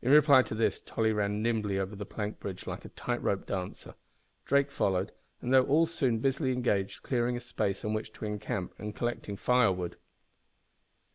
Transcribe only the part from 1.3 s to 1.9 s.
nimbly